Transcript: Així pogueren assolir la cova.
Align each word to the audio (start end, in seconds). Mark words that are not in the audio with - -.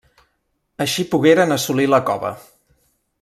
Així 0.85 1.05
pogueren 1.11 1.55
assolir 1.59 1.87
la 1.95 2.03
cova. 2.11 2.33